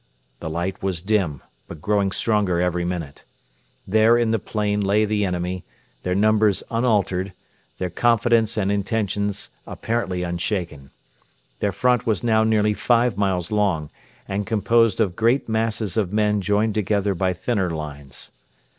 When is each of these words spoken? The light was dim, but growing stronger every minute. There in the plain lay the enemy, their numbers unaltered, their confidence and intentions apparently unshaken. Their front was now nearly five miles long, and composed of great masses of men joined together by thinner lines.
The 0.39 0.49
light 0.49 0.81
was 0.81 1.03
dim, 1.03 1.43
but 1.67 1.79
growing 1.79 2.11
stronger 2.11 2.59
every 2.59 2.83
minute. 2.83 3.23
There 3.85 4.17
in 4.17 4.31
the 4.31 4.39
plain 4.39 4.79
lay 4.81 5.05
the 5.05 5.23
enemy, 5.23 5.63
their 6.01 6.15
numbers 6.15 6.63
unaltered, 6.71 7.33
their 7.77 7.91
confidence 7.91 8.57
and 8.57 8.71
intentions 8.71 9.51
apparently 9.67 10.23
unshaken. 10.23 10.89
Their 11.59 11.71
front 11.71 12.07
was 12.07 12.23
now 12.23 12.43
nearly 12.43 12.73
five 12.73 13.15
miles 13.15 13.51
long, 13.51 13.91
and 14.27 14.47
composed 14.47 14.99
of 14.99 15.15
great 15.15 15.47
masses 15.47 15.95
of 15.97 16.11
men 16.11 16.41
joined 16.41 16.73
together 16.73 17.13
by 17.13 17.33
thinner 17.33 17.69
lines. 17.69 18.31